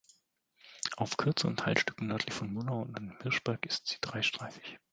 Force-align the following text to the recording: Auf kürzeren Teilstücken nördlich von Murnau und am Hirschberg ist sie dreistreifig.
Auf 0.97 1.15
kürzeren 1.15 1.57
Teilstücken 1.57 2.07
nördlich 2.07 2.33
von 2.33 2.51
Murnau 2.51 2.81
und 2.81 2.97
am 2.97 3.15
Hirschberg 3.21 3.67
ist 3.67 3.85
sie 3.85 3.99
dreistreifig. 4.01 4.79